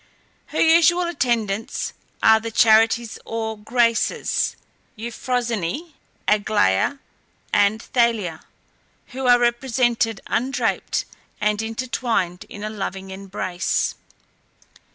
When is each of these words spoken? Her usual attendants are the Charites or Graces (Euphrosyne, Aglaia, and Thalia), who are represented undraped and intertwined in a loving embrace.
Her 0.47 0.59
usual 0.59 1.03
attendants 1.03 1.93
are 2.23 2.39
the 2.39 2.49
Charites 2.49 3.19
or 3.23 3.55
Graces 3.55 4.55
(Euphrosyne, 4.95 5.93
Aglaia, 6.27 6.97
and 7.53 7.83
Thalia), 7.83 8.41
who 9.09 9.27
are 9.27 9.37
represented 9.37 10.19
undraped 10.25 11.05
and 11.39 11.61
intertwined 11.61 12.45
in 12.49 12.63
a 12.63 12.69
loving 12.71 13.11
embrace. 13.11 13.93